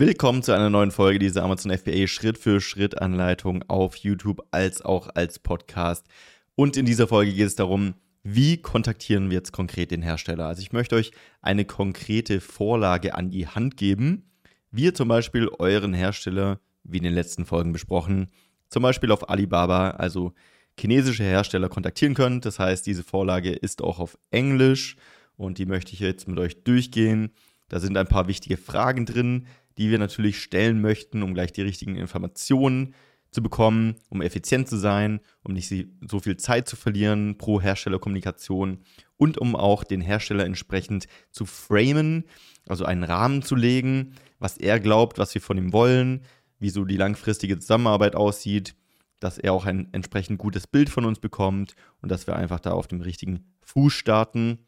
[0.00, 4.80] Willkommen zu einer neuen Folge dieser Amazon FBA Schritt für Schritt Anleitung auf YouTube als
[4.80, 6.06] auch als Podcast.
[6.54, 10.46] Und in dieser Folge geht es darum, wie kontaktieren wir jetzt konkret den Hersteller?
[10.46, 11.10] Also ich möchte euch
[11.42, 14.30] eine konkrete Vorlage an die Hand geben,
[14.70, 18.30] wie ihr zum Beispiel euren Hersteller, wie in den letzten Folgen besprochen,
[18.70, 20.32] zum Beispiel auf Alibaba, also
[20.78, 22.46] chinesische Hersteller kontaktieren könnt.
[22.46, 24.96] Das heißt, diese Vorlage ist auch auf Englisch
[25.36, 27.34] und die möchte ich jetzt mit euch durchgehen.
[27.68, 29.46] Da sind ein paar wichtige Fragen drin,
[29.80, 32.94] die wir natürlich stellen möchten, um gleich die richtigen Informationen
[33.30, 35.72] zu bekommen, um effizient zu sein, um nicht
[36.06, 38.80] so viel Zeit zu verlieren pro Herstellerkommunikation
[39.16, 42.24] und um auch den Hersteller entsprechend zu framen,
[42.68, 46.24] also einen Rahmen zu legen, was er glaubt, was wir von ihm wollen,
[46.58, 48.74] wie so die langfristige Zusammenarbeit aussieht,
[49.18, 52.72] dass er auch ein entsprechend gutes Bild von uns bekommt und dass wir einfach da
[52.72, 54.58] auf dem richtigen Fuß starten.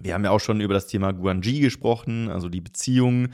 [0.00, 3.32] Wir haben ja auch schon über das Thema Guanji gesprochen, also die Beziehungen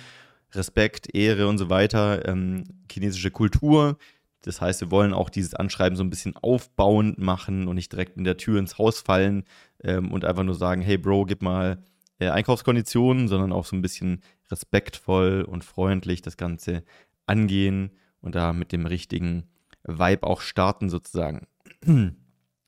[0.52, 3.98] Respekt, Ehre und so weiter, ähm, chinesische Kultur.
[4.42, 8.16] Das heißt, wir wollen auch dieses Anschreiben so ein bisschen aufbauend machen und nicht direkt
[8.16, 9.44] in der Tür ins Haus fallen
[9.82, 11.82] ähm, und einfach nur sagen, hey Bro, gib mal
[12.18, 16.84] äh, Einkaufskonditionen, sondern auch so ein bisschen respektvoll und freundlich das Ganze
[17.26, 19.44] angehen und da mit dem richtigen
[19.84, 21.46] Vibe auch starten sozusagen.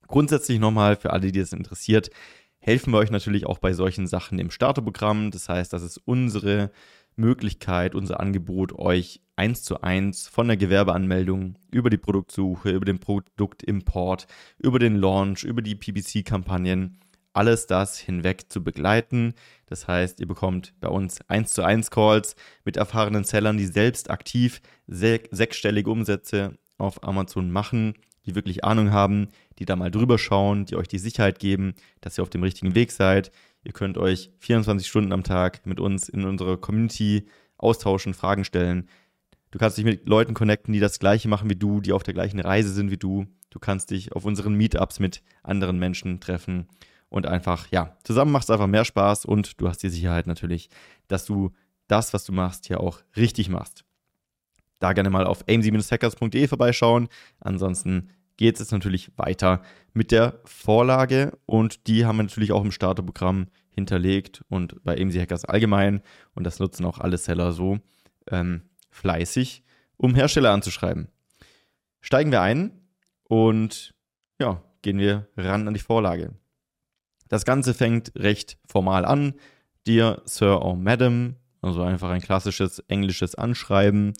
[0.06, 2.11] Grundsätzlich nochmal für alle, die das interessiert,
[2.58, 5.30] helfen wir euch natürlich auch bei solchen Sachen im Starterprogramm.
[5.30, 6.70] Das heißt, das ist unsere
[7.16, 12.98] Möglichkeit, unser Angebot euch eins zu eins von der Gewerbeanmeldung über die Produktsuche, über den
[12.98, 14.27] Produktimport,
[14.58, 16.98] über den Launch, über die PPC-Kampagnen,
[17.33, 19.34] alles das hinweg zu begleiten.
[19.66, 24.10] Das heißt, ihr bekommt bei uns eins zu eins Calls mit erfahrenen Sellern, die selbst
[24.10, 27.94] aktiv sechsstellige Umsätze auf Amazon machen,
[28.27, 32.18] die wirklich Ahnung haben, die da mal drüber schauen, die euch die Sicherheit geben, dass
[32.18, 33.30] ihr auf dem richtigen Weg seid,
[33.64, 38.88] Ihr könnt euch 24 Stunden am Tag mit uns in unserer Community austauschen, Fragen stellen.
[39.50, 42.14] Du kannst dich mit Leuten connecten, die das Gleiche machen wie du, die auf der
[42.14, 43.27] gleichen Reise sind wie du.
[43.50, 46.67] Du kannst dich auf unseren Meetups mit anderen Menschen treffen
[47.08, 50.70] und einfach, ja, zusammen macht es einfach mehr Spaß und du hast die Sicherheit natürlich,
[51.08, 51.52] dass du
[51.86, 53.84] das, was du machst, hier auch richtig machst.
[54.78, 57.08] Da gerne mal auf aimc-hackers.de vorbeischauen.
[57.39, 59.63] Ansonsten geht es jetzt natürlich weiter
[59.93, 65.15] mit der Vorlage und die haben wir natürlich auch im Starterprogramm hinterlegt und bei AMC
[65.15, 66.03] Hackers allgemein
[66.35, 67.79] und das nutzen auch alle Seller so
[68.31, 69.65] ähm, fleißig,
[69.97, 71.09] um Hersteller anzuschreiben.
[72.01, 72.73] Steigen wir ein
[73.25, 73.95] und
[74.41, 76.35] ja, gehen wir ran an die Vorlage.
[77.29, 79.35] Das Ganze fängt recht formal an.
[79.87, 84.13] Dear Sir or Madam, also einfach ein klassisches englisches Anschreiben.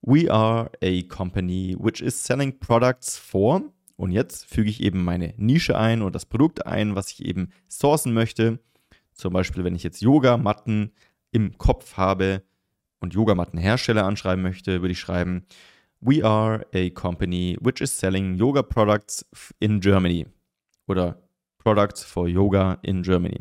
[0.00, 3.62] We are a company which is selling products for.
[3.96, 7.50] Und jetzt füge ich eben meine Nische ein oder das Produkt ein, was ich eben
[7.66, 8.60] sourcen möchte.
[9.12, 10.92] Zum Beispiel, wenn ich jetzt Yogamatten
[11.32, 12.44] im Kopf habe
[13.00, 15.44] und Yogamattenhersteller anschreiben möchte, würde ich schreiben,
[16.00, 19.26] We are a company which is selling yoga products
[19.58, 20.26] in Germany.
[20.86, 21.20] Oder
[21.58, 23.40] Products for Yoga in Germany.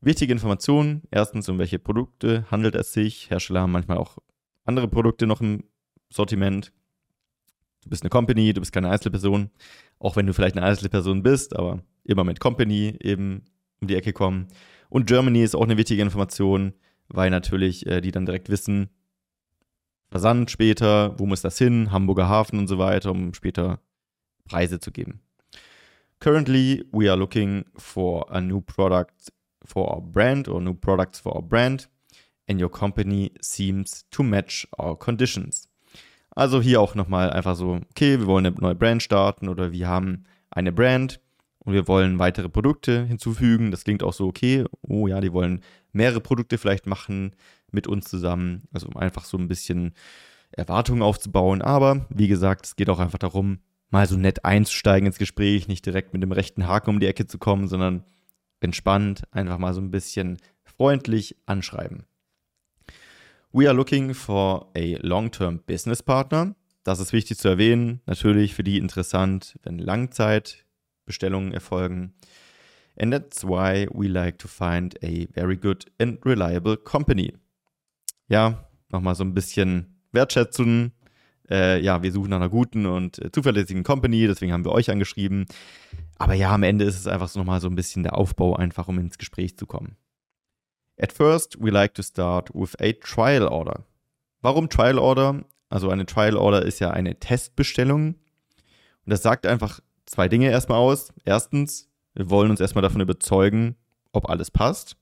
[0.00, 1.02] Wichtige Informationen.
[1.10, 3.30] Erstens, um welche Produkte handelt es sich.
[3.30, 4.18] Hersteller haben manchmal auch
[4.66, 5.64] andere Produkte noch im
[6.10, 6.72] Sortiment.
[7.82, 9.50] Du bist eine Company, du bist keine Einzelperson.
[9.98, 13.44] Auch wenn du vielleicht eine Einzelperson bist, aber immer mit Company eben
[13.80, 14.48] um die Ecke kommen.
[14.88, 16.74] Und Germany ist auch eine wichtige Information,
[17.08, 18.90] weil natürlich äh, die dann direkt wissen,
[20.08, 23.80] Versand später, wo muss das hin, Hamburger Hafen und so weiter, um später
[24.44, 25.20] Preise zu geben.
[26.20, 29.32] Currently, we are looking for a new product
[29.64, 31.90] for our brand or new products for our brand
[32.48, 35.68] and your company seems to match our conditions.
[36.30, 39.88] Also hier auch nochmal einfach so, okay, wir wollen eine neue Brand starten oder wir
[39.88, 41.20] haben eine Brand
[41.60, 43.70] und wir wollen weitere Produkte hinzufügen.
[43.70, 45.62] Das klingt auch so, okay, oh ja, die wollen
[45.92, 47.34] mehrere Produkte vielleicht machen
[47.72, 48.68] mit uns zusammen.
[48.72, 49.94] Also um einfach so ein bisschen
[50.50, 51.62] Erwartungen aufzubauen.
[51.62, 53.58] Aber wie gesagt, es geht auch einfach darum,
[53.90, 57.26] mal so nett einzusteigen ins Gespräch, nicht direkt mit dem rechten Haken um die Ecke
[57.26, 58.04] zu kommen, sondern
[58.60, 62.04] entspannt einfach mal so ein bisschen freundlich anschreiben.
[63.56, 66.54] We are looking for a long-term business partner.
[66.84, 68.02] Das ist wichtig zu erwähnen.
[68.04, 72.12] Natürlich für die interessant, wenn Langzeitbestellungen erfolgen.
[73.00, 77.32] And that's why we like to find a very good and reliable company.
[78.28, 80.92] Ja, nochmal so ein bisschen Wertschätzung.
[81.48, 84.90] Äh, ja, wir suchen nach einer guten und äh, zuverlässigen Company, deswegen haben wir euch
[84.90, 85.46] angeschrieben.
[86.18, 88.86] Aber ja, am Ende ist es einfach so nochmal so ein bisschen der Aufbau, einfach
[88.88, 89.96] um ins Gespräch zu kommen.
[90.98, 93.84] At first, we like to start with a trial order.
[94.46, 95.44] Warum Trial Order?
[95.70, 98.14] Also eine Trial Order ist ja eine Testbestellung.
[98.14, 101.12] Und das sagt einfach zwei Dinge erstmal aus.
[101.24, 103.76] Erstens, wir wollen uns erstmal davon überzeugen,
[104.12, 104.96] ob alles passt.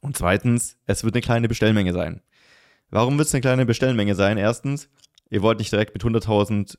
[0.00, 2.22] Und zweitens, es wird eine kleine Bestellmenge sein.
[2.90, 4.38] Warum wird es eine kleine Bestellmenge sein?
[4.38, 4.88] Erstens,
[5.28, 6.78] ihr wollt nicht direkt mit 100.000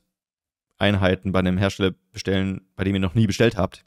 [0.78, 3.84] Einheiten bei einem Hersteller bestellen, bei dem ihr noch nie bestellt habt,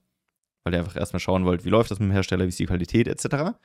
[0.64, 2.66] weil ihr einfach erstmal schauen wollt, wie läuft das mit dem Hersteller, wie ist die
[2.66, 3.58] Qualität etc.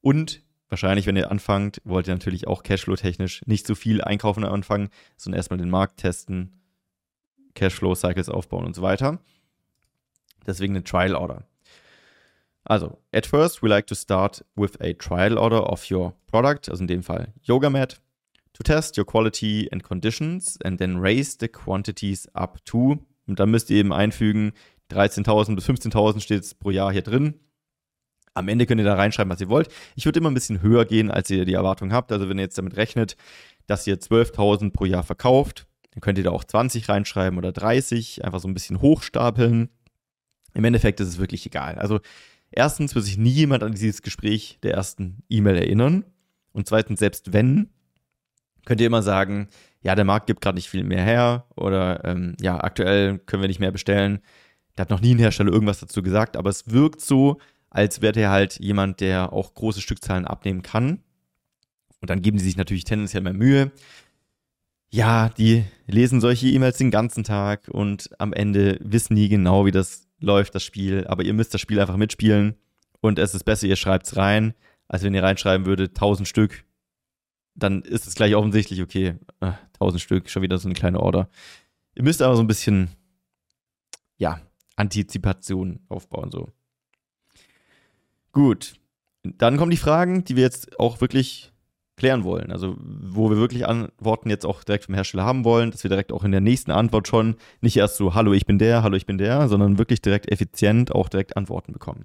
[0.00, 4.52] Und wahrscheinlich, wenn ihr anfangt, wollt ihr natürlich auch Cashflow-technisch nicht so viel einkaufen am
[4.52, 6.60] Anfang, sondern erstmal den Markt testen,
[7.54, 9.18] Cashflow-Cycles aufbauen und so weiter.
[10.46, 11.46] Deswegen eine Trial Order.
[12.68, 16.82] Also, at first, we like to start with a trial order of your product, also
[16.82, 17.98] in dem Fall Yoga Mat,
[18.52, 22.98] to test your quality and conditions and then raise the quantities up to.
[23.26, 24.52] Und dann müsst ihr eben einfügen,
[24.90, 27.40] 13.000 bis 15.000 steht es pro Jahr hier drin.
[28.38, 29.68] Am Ende könnt ihr da reinschreiben, was ihr wollt.
[29.96, 32.12] Ich würde immer ein bisschen höher gehen, als ihr die Erwartung habt.
[32.12, 33.16] Also wenn ihr jetzt damit rechnet,
[33.66, 38.24] dass ihr 12.000 pro Jahr verkauft, dann könnt ihr da auch 20 reinschreiben oder 30,
[38.24, 39.68] einfach so ein bisschen hochstapeln.
[40.54, 41.76] Im Endeffekt ist es wirklich egal.
[41.76, 42.00] Also
[42.50, 46.04] erstens wird sich nie jemand an dieses Gespräch der ersten E-Mail erinnern.
[46.52, 47.68] Und zweitens, selbst wenn,
[48.64, 49.48] könnt ihr immer sagen,
[49.82, 53.48] ja, der Markt gibt gerade nicht viel mehr her oder ähm, ja, aktuell können wir
[53.48, 54.20] nicht mehr bestellen.
[54.74, 57.38] Da hat noch nie ein Hersteller irgendwas dazu gesagt, aber es wirkt so,
[57.70, 61.02] als wäre er halt jemand, der auch große Stückzahlen abnehmen kann.
[62.00, 63.72] Und dann geben sie sich natürlich tendenziell mehr Mühe.
[64.90, 69.70] Ja, die lesen solche E-Mails den ganzen Tag und am Ende wissen nie genau, wie
[69.70, 71.06] das läuft, das Spiel.
[71.06, 72.56] Aber ihr müsst das Spiel einfach mitspielen
[73.00, 74.54] und es ist besser, ihr schreibt es rein,
[74.86, 76.64] als wenn ihr reinschreiben würdet, 1000 Stück.
[77.54, 81.28] Dann ist es gleich offensichtlich, okay, 1000 äh, Stück, schon wieder so eine kleine Order.
[81.94, 82.88] Ihr müsst aber so ein bisschen,
[84.16, 84.40] ja,
[84.76, 86.48] Antizipation aufbauen, so.
[88.38, 88.74] Gut.
[89.24, 91.50] Dann kommen die Fragen, die wir jetzt auch wirklich
[91.96, 92.52] klären wollen.
[92.52, 96.12] Also, wo wir wirklich Antworten jetzt auch direkt vom Hersteller haben wollen, dass wir direkt
[96.12, 99.06] auch in der nächsten Antwort schon nicht erst so, hallo, ich bin der, hallo, ich
[99.06, 102.04] bin der, sondern wirklich direkt effizient auch direkt Antworten bekommen.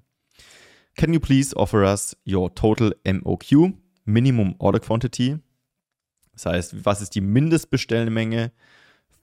[0.95, 3.73] Can you please offer us your total MOQ,
[4.05, 5.37] Minimum Order Quantity?
[6.31, 8.51] Das heißt, was ist die Mindestbestellmenge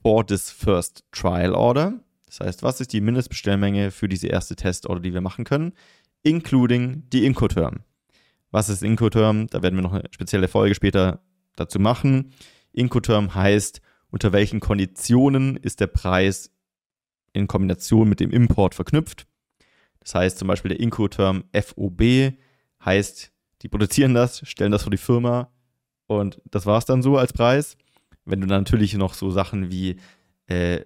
[0.01, 1.99] for this first trial order?
[2.31, 5.73] Das heißt, was ist die Mindestbestellmenge für diese erste Testorder, die wir machen können?
[6.23, 7.83] Including die Incoterm.
[8.51, 9.47] Was ist Incoterm?
[9.47, 11.23] Da werden wir noch eine spezielle Folge später
[11.55, 12.33] dazu machen.
[12.73, 16.51] Incoterm heißt, unter welchen Konditionen ist der Preis
[17.33, 19.25] in Kombination mit dem Import verknüpft.
[19.99, 22.33] Das heißt zum Beispiel der Incoterm FOB
[22.83, 23.31] heißt,
[23.61, 25.51] die produzieren das, stellen das vor die Firma
[26.07, 27.77] und das war es dann so als Preis.
[28.25, 29.97] Wenn du natürlich noch so Sachen wie
[30.47, 30.81] äh,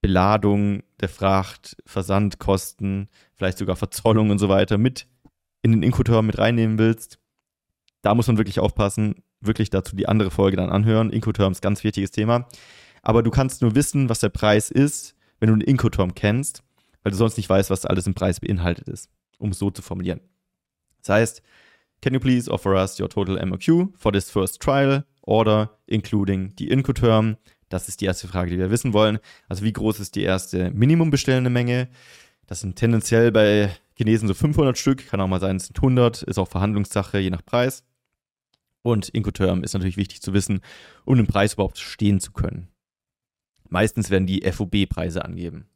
[0.00, 5.06] Beladung der Fracht, Versandkosten, vielleicht sogar Verzollung und so weiter mit
[5.62, 7.18] in den Inkoterm mit reinnehmen willst,
[8.02, 11.10] da muss man wirklich aufpassen, wirklich dazu die andere Folge dann anhören.
[11.10, 12.48] Incoterm ist ganz wichtiges Thema.
[13.02, 16.62] Aber du kannst nur wissen, was der Preis ist, wenn du einen Incoterm kennst,
[17.02, 19.82] weil du sonst nicht weißt, was alles im Preis beinhaltet ist, um es so zu
[19.82, 20.20] formulieren.
[21.02, 21.42] Das heißt,
[22.02, 26.68] can you please offer us your total MOQ for this first trial order, including the
[26.68, 27.36] Incoterm,
[27.70, 29.18] das ist die erste Frage, die wir wissen wollen.
[29.48, 31.88] Also wie groß ist die erste Minimumbestellende Menge?
[32.46, 36.22] Das sind tendenziell bei Chinesen so 500 Stück, kann auch mal sein, es sind 100,
[36.24, 37.84] ist auch Verhandlungssache, je nach Preis.
[38.82, 40.60] Und Incoterm ist natürlich wichtig zu wissen,
[41.04, 42.68] um den Preis überhaupt stehen zu können.
[43.68, 45.68] Meistens werden die FOB-Preise angeben.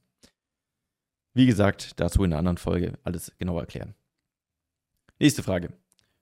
[1.32, 3.94] Wie gesagt, dazu in einer anderen Folge alles genauer erklären.
[5.20, 5.72] Nächste Frage.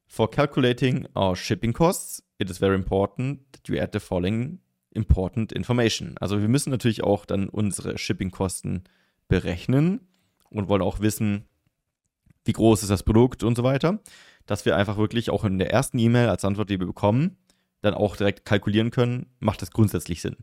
[0.06, 4.58] For calculating our shipping costs, it is very important that you add the following
[4.92, 6.16] important information.
[6.18, 8.84] Also wir müssen natürlich auch dann unsere Shipping-Kosten
[9.28, 10.00] berechnen
[10.50, 11.44] und wollen auch wissen,
[12.44, 14.00] wie groß ist das Produkt und so weiter,
[14.46, 17.36] dass wir einfach wirklich auch in der ersten E-Mail als Antwort, die wir bekommen,
[17.80, 20.36] dann auch direkt kalkulieren können, macht das grundsätzlich Sinn.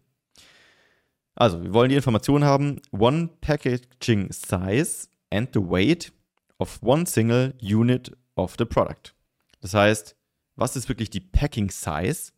[1.35, 6.11] Also, wir wollen die Information haben, one packaging size and the weight
[6.57, 9.13] of one single unit of the product.
[9.61, 10.15] Das heißt,
[10.55, 12.33] was ist wirklich die Packing Size?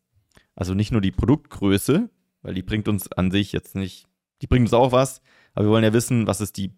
[0.56, 2.10] Also nicht nur die Produktgröße,
[2.42, 4.08] weil die bringt uns an sich jetzt nicht,
[4.42, 5.22] die bringt uns auch was,
[5.54, 6.74] aber wir wollen ja wissen, was ist die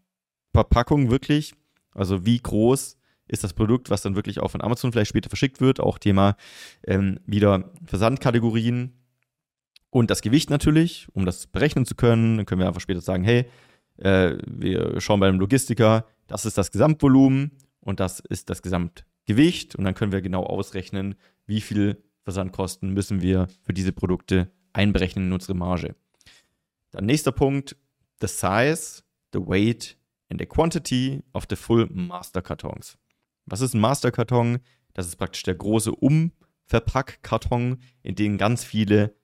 [0.54, 1.54] Verpackung wirklich,
[1.94, 5.62] also wie groß ist das Produkt, was dann wirklich auch von Amazon vielleicht später verschickt
[5.62, 6.36] wird, auch Thema
[6.86, 8.94] ähm, wieder Versandkategorien
[9.90, 13.24] und das Gewicht natürlich, um das berechnen zu können, dann können wir einfach später sagen,
[13.24, 13.46] hey,
[13.98, 19.76] äh, wir schauen bei einem Logistiker, das ist das Gesamtvolumen und das ist das Gesamtgewicht.
[19.76, 21.16] Und dann können wir genau ausrechnen,
[21.46, 25.96] wie viel Versandkosten müssen wir für diese Produkte einberechnen in unsere Marge.
[26.92, 27.76] Dann nächster Punkt,
[28.22, 29.04] the size,
[29.34, 29.98] the weight
[30.30, 32.98] and the quantity of the full Masterkartons.
[33.46, 34.60] Was ist ein Masterkarton?
[34.94, 39.16] Das ist praktisch der große Umverpackkarton, in den ganz viele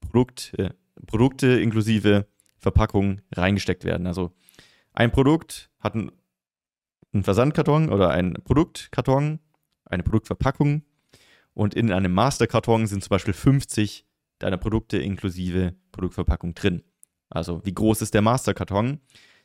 [0.00, 2.26] Produkte, Produkte inklusive
[2.58, 4.06] Verpackung reingesteckt werden.
[4.06, 4.32] Also
[4.92, 6.12] ein Produkt hat einen,
[7.12, 9.40] einen Versandkarton oder einen Produktkarton,
[9.84, 10.84] eine Produktverpackung
[11.60, 14.06] und in einem Masterkarton sind zum Beispiel 50
[14.38, 16.82] deiner Produkte inklusive Produktverpackung drin.
[17.28, 18.98] Also wie groß ist der Masterkarton?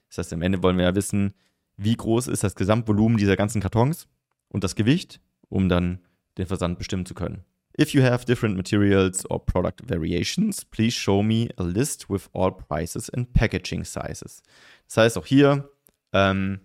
[0.07, 1.33] Das heißt, am Ende wollen wir ja wissen,
[1.75, 4.07] wie groß ist das Gesamtvolumen dieser ganzen Kartons
[4.47, 5.19] und das Gewicht,
[5.49, 6.05] um dann
[6.37, 7.43] den Versand bestimmen zu können.
[7.77, 12.53] If you have different materials or product variations, please show me a list with all
[12.53, 14.41] prices and packaging sizes.
[14.87, 15.69] Das heißt auch hier
[16.13, 16.61] ähm,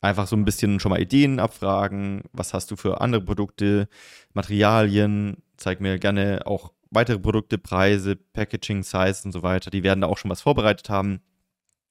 [0.00, 2.22] einfach so ein bisschen schon mal Ideen abfragen.
[2.32, 3.88] Was hast du für andere Produkte,
[4.32, 5.42] Materialien?
[5.56, 9.70] Zeig mir gerne auch weitere Produkte, Preise, Packaging, Size und so weiter.
[9.70, 11.20] Die werden da auch schon was vorbereitet haben,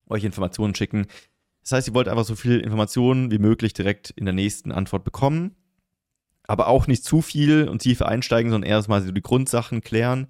[0.07, 1.07] euch Informationen schicken.
[1.61, 5.03] Das heißt, ihr wollt einfach so viel Informationen wie möglich direkt in der nächsten Antwort
[5.03, 5.55] bekommen.
[6.47, 10.27] Aber auch nicht zu viel und tiefer einsteigen, sondern erstmal so die Grundsachen klären.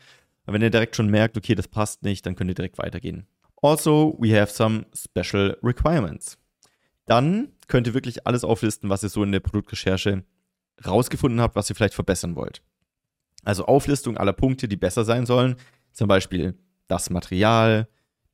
[0.47, 3.27] Und wenn ihr direkt schon merkt, okay, das passt nicht, dann könnt ihr direkt weitergehen.
[3.61, 6.39] Also, we have some special requirements.
[7.07, 10.23] Dann könnt ihr wirklich alles auflisten, was ihr so in der Produktrecherche
[10.85, 12.61] rausgefunden habt, was ihr vielleicht verbessern wollt.
[13.43, 15.55] Also Auflistung aller Punkte, die besser sein sollen.
[15.93, 17.87] Zum Beispiel das Material,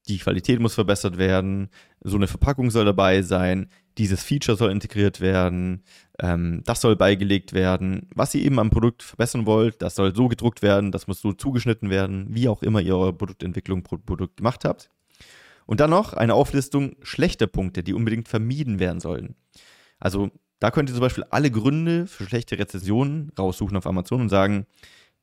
[0.08, 1.70] die Qualität muss verbessert werden,
[2.02, 5.84] so eine Verpackung soll dabei sein, dieses Feature soll integriert werden,
[6.20, 8.10] ähm, das soll beigelegt werden.
[8.16, 11.32] Was ihr eben am Produkt verbessern wollt, das soll so gedruckt werden, das muss so
[11.32, 14.90] zugeschnitten werden, wie auch immer ihr eure Produktentwicklung pro Produkt gemacht habt.
[15.66, 19.36] Und dann noch eine Auflistung schlechter Punkte, die unbedingt vermieden werden sollen.
[20.00, 24.30] Also da könnt ihr zum Beispiel alle Gründe für schlechte Rezensionen raussuchen auf Amazon und
[24.30, 24.66] sagen,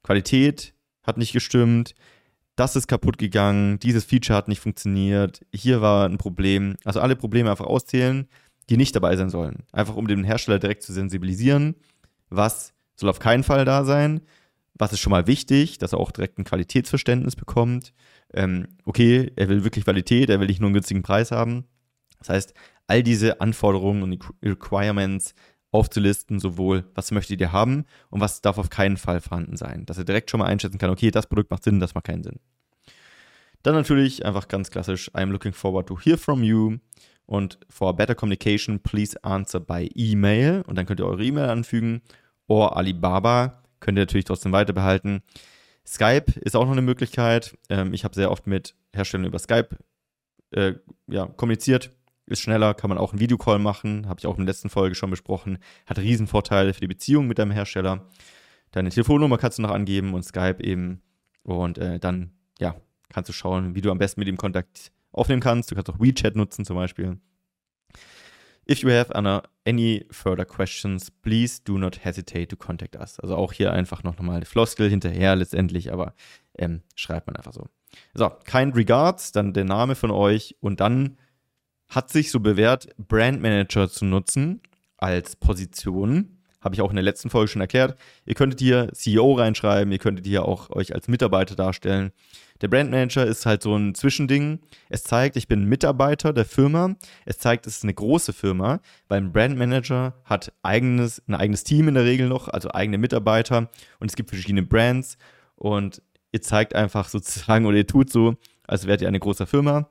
[0.03, 1.95] Qualität hat nicht gestimmt,
[2.57, 6.77] das ist kaputt gegangen, dieses Feature hat nicht funktioniert, hier war ein Problem.
[6.85, 8.29] Also alle Probleme einfach auszählen,
[8.69, 9.65] die nicht dabei sein sollen.
[9.73, 11.75] Einfach um den Hersteller direkt zu sensibilisieren,
[12.29, 14.21] was soll auf keinen Fall da sein,
[14.75, 17.93] was ist schon mal wichtig, dass er auch direkt ein Qualitätsverständnis bekommt.
[18.35, 21.65] Ähm, okay, er will wirklich Qualität, er will nicht nur einen günstigen Preis haben.
[22.19, 22.55] Das heißt,
[22.87, 25.35] all diese Anforderungen und Requirements
[25.73, 29.87] aufzulisten, sowohl was möchtet ihr haben und was darf auf keinen Fall vorhanden sein.
[29.87, 32.25] Dass er direkt schon mal einschätzen kann, okay, das Produkt macht Sinn, das macht keinen
[32.25, 32.41] Sinn.
[33.63, 36.79] Dann natürlich einfach ganz klassisch, I'm looking forward to hear from you.
[37.27, 40.65] Und for better communication, please answer by email.
[40.67, 42.03] Und dann könnt ihr eure E-Mail anfügen.
[42.49, 45.23] Or Alibaba könnt ihr natürlich trotzdem weiter behalten.
[45.87, 47.57] Skype ist auch noch eine Möglichkeit.
[47.69, 49.77] Ähm, ich habe sehr oft mit Herstellern über Skype
[50.53, 50.75] äh,
[51.07, 51.91] ja, kommuniziert
[52.31, 54.95] ist schneller, kann man auch einen Videocall machen, habe ich auch in der letzten Folge
[54.95, 58.07] schon besprochen, hat Riesenvorteile für die Beziehung mit deinem Hersteller.
[58.71, 61.03] Deine Telefonnummer kannst du noch angeben und Skype eben
[61.43, 62.77] und äh, dann, ja,
[63.09, 65.71] kannst du schauen, wie du am besten mit ihm Kontakt aufnehmen kannst.
[65.71, 67.19] Du kannst auch WeChat nutzen zum Beispiel.
[68.71, 69.11] If you have
[69.65, 73.19] any further questions, please do not hesitate to contact us.
[73.19, 76.15] Also auch hier einfach noch nochmal Floskel hinterher letztendlich, aber
[76.57, 77.67] ähm, schreibt man einfach so.
[78.15, 81.19] So, kind regards, dann der Name von euch und dann
[81.89, 84.61] hat sich so bewährt, Brandmanager zu nutzen
[84.99, 86.40] als Position.
[86.61, 87.99] Habe ich auch in der letzten Folge schon erklärt.
[88.27, 92.13] Ihr könntet hier CEO reinschreiben, ihr könntet hier auch euch als Mitarbeiter darstellen.
[92.61, 94.61] Der Brandmanager ist halt so ein Zwischending.
[94.91, 96.95] Es zeigt, ich bin Mitarbeiter der Firma.
[97.25, 98.81] Es zeigt, es ist eine große Firma.
[99.09, 103.71] Beim Brandmanager hat eigenes, ein eigenes Team in der Regel noch, also eigene Mitarbeiter.
[103.99, 105.17] Und es gibt verschiedene Brands.
[105.57, 106.03] Und
[106.33, 108.37] ihr zeigt einfach sozusagen oder ihr tut so,
[108.67, 109.89] als wärt ihr eine große Firma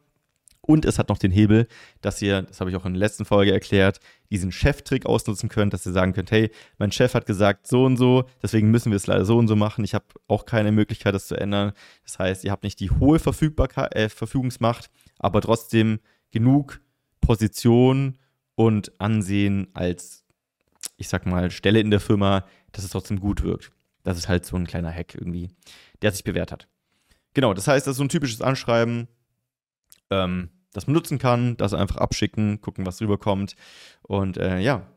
[0.69, 1.67] und es hat noch den Hebel,
[2.01, 3.99] dass ihr, das habe ich auch in der letzten Folge erklärt,
[4.29, 7.97] diesen Cheftrick ausnutzen könnt, dass ihr sagen könnt, hey, mein Chef hat gesagt so und
[7.97, 9.83] so, deswegen müssen wir es leider so und so machen.
[9.83, 11.71] Ich habe auch keine Möglichkeit, das zu ändern.
[12.03, 16.79] Das heißt, ihr habt nicht die hohe Verfügbarkeit, äh, Verfügungsmacht, aber trotzdem genug
[17.19, 18.19] Position
[18.53, 20.23] und Ansehen als,
[20.97, 23.71] ich sag mal, Stelle in der Firma, dass es trotzdem gut wirkt.
[24.03, 25.49] Das ist halt so ein kleiner Hack irgendwie,
[26.03, 26.67] der sich bewährt hat.
[27.33, 29.07] Genau, das heißt, das ist so ein typisches Anschreiben.
[30.11, 33.55] Ähm, das man nutzen kann, das einfach abschicken, gucken, was rüberkommt.
[34.01, 34.87] Und äh, ja,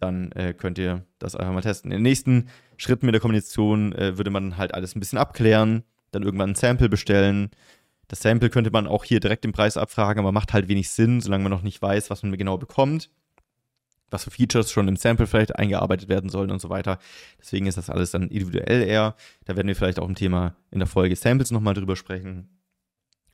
[0.00, 1.90] dann äh, könnt ihr das einfach mal testen.
[1.90, 5.84] In den nächsten Schritten mit der Kommunikation äh, würde man halt alles ein bisschen abklären,
[6.10, 7.50] dann irgendwann ein Sample bestellen.
[8.08, 11.20] Das Sample könnte man auch hier direkt den Preis abfragen, aber macht halt wenig Sinn,
[11.20, 13.10] solange man noch nicht weiß, was man genau bekommt,
[14.10, 16.98] was für Features schon im Sample vielleicht eingearbeitet werden sollen und so weiter.
[17.38, 19.14] Deswegen ist das alles dann individuell eher.
[19.44, 22.48] Da werden wir vielleicht auch im Thema in der Folge Samples nochmal drüber sprechen.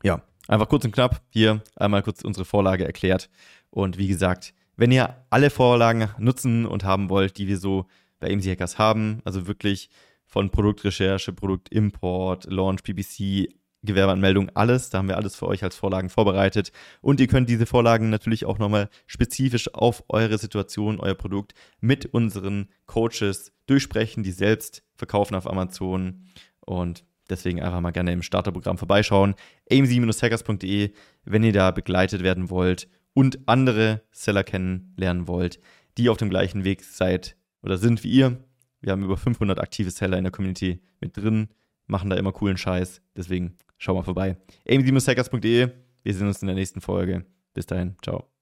[0.02, 3.28] Ja, Einfach kurz und knapp hier einmal kurz unsere Vorlage erklärt.
[3.70, 7.86] Und wie gesagt, wenn ihr alle Vorlagen nutzen und haben wollt, die wir so
[8.20, 9.90] bei AMC Hackers haben, also wirklich
[10.26, 16.10] von Produktrecherche, Produktimport, Launch, PPC, Gewerbeanmeldung, alles, da haben wir alles für euch als Vorlagen
[16.10, 16.72] vorbereitet.
[17.00, 22.06] Und ihr könnt diese Vorlagen natürlich auch nochmal spezifisch auf eure Situation, euer Produkt mit
[22.06, 26.26] unseren Coaches durchsprechen, die selbst verkaufen auf Amazon.
[26.60, 29.34] Und Deswegen einfach mal gerne im Starterprogramm vorbeischauen.
[29.70, 30.92] aim-hackers.de,
[31.24, 35.58] wenn ihr da begleitet werden wollt und andere Seller kennenlernen wollt,
[35.98, 38.36] die auf dem gleichen Weg seid oder sind wie ihr.
[38.80, 41.48] Wir haben über 500 aktive Seller in der Community mit drin,
[41.86, 43.00] machen da immer coolen Scheiß.
[43.16, 44.36] Deswegen schau mal vorbei.
[44.68, 45.70] aim-hackers.de.
[46.02, 47.24] Wir sehen uns in der nächsten Folge.
[47.54, 48.35] Bis dahin, ciao.